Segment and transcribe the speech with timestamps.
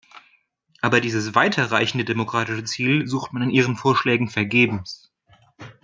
[0.81, 5.13] Aber dieses weiter reichende demokratische Ziel sucht man in Ihren Vorschlägen vergebens.